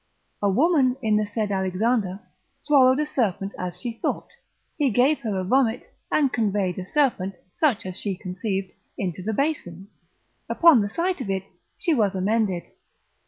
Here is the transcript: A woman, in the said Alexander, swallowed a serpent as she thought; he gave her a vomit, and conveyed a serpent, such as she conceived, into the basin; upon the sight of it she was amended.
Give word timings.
A 0.41 0.49
woman, 0.49 0.97
in 1.03 1.15
the 1.17 1.27
said 1.27 1.51
Alexander, 1.51 2.21
swallowed 2.63 2.99
a 2.99 3.05
serpent 3.05 3.53
as 3.59 3.79
she 3.79 3.99
thought; 3.99 4.29
he 4.75 4.89
gave 4.89 5.19
her 5.19 5.37
a 5.39 5.43
vomit, 5.43 5.93
and 6.11 6.33
conveyed 6.33 6.79
a 6.79 6.85
serpent, 6.87 7.35
such 7.55 7.85
as 7.85 7.95
she 7.99 8.15
conceived, 8.15 8.71
into 8.97 9.21
the 9.21 9.31
basin; 9.31 9.89
upon 10.49 10.81
the 10.81 10.87
sight 10.87 11.21
of 11.21 11.29
it 11.29 11.43
she 11.77 11.93
was 11.93 12.15
amended. 12.15 12.63